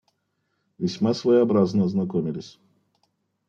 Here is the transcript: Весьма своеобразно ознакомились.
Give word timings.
Весьма 0.79 1.13
своеобразно 1.13 1.83
ознакомились. 1.85 2.59